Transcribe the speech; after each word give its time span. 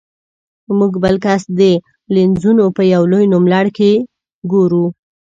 موږ 0.77 0.93
بل 1.03 1.15
کس 1.25 1.41
د 1.59 1.61
لینزونو 2.15 2.65
په 2.75 2.83
یو 2.93 3.03
لوی 3.11 3.25
نوملړ 3.33 3.65
کې 3.77 3.91
ګورو. 4.51 4.85